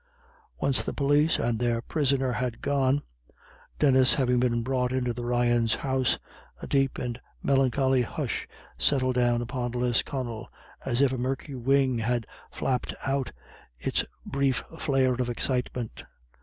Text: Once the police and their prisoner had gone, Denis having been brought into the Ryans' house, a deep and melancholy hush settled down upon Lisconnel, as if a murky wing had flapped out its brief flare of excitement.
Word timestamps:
Once 0.59 0.81
the 0.81 0.95
police 0.95 1.37
and 1.37 1.59
their 1.59 1.79
prisoner 1.79 2.31
had 2.31 2.59
gone, 2.59 3.03
Denis 3.77 4.15
having 4.15 4.39
been 4.39 4.63
brought 4.63 4.91
into 4.91 5.13
the 5.13 5.23
Ryans' 5.23 5.75
house, 5.85 6.17
a 6.59 6.65
deep 6.65 6.97
and 6.97 7.21
melancholy 7.43 8.01
hush 8.01 8.47
settled 8.79 9.13
down 9.13 9.43
upon 9.43 9.73
Lisconnel, 9.73 10.47
as 10.83 11.01
if 11.01 11.13
a 11.13 11.19
murky 11.19 11.53
wing 11.53 11.99
had 11.99 12.25
flapped 12.49 12.95
out 13.05 13.31
its 13.77 14.03
brief 14.25 14.63
flare 14.79 15.13
of 15.13 15.29
excitement. 15.29 16.03